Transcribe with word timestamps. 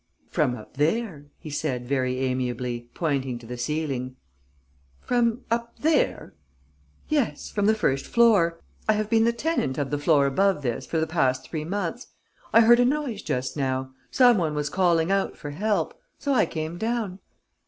"From 0.31 0.55
up 0.55 0.77
there," 0.77 1.27
he 1.37 1.51
said, 1.51 1.87
very 1.87 2.17
amiably, 2.21 2.89
pointing 2.95 3.37
to 3.37 3.45
the 3.45 3.55
ceiling. 3.55 4.15
"From 4.99 5.41
up 5.51 5.77
there?" 5.77 6.33
"Yes, 7.07 7.51
from 7.51 7.67
the 7.67 7.75
first 7.75 8.07
floor. 8.07 8.59
I 8.89 8.93
have 8.93 9.11
been 9.11 9.25
the 9.25 9.31
tenant 9.31 9.77
of 9.77 9.91
the 9.91 9.99
floor 9.99 10.25
above 10.25 10.63
this 10.63 10.87
for 10.87 10.99
the 10.99 11.05
past 11.05 11.47
three 11.47 11.65
months. 11.65 12.07
I 12.51 12.61
heard 12.61 12.79
a 12.79 12.83
noise 12.85 13.21
just 13.21 13.55
now. 13.55 13.91
Some 14.09 14.39
one 14.39 14.55
was 14.55 14.71
calling 14.71 15.11
out 15.11 15.37
for 15.37 15.51
help. 15.51 15.93
So 16.17 16.33
I 16.33 16.47
came 16.47 16.79
down." 16.79 17.19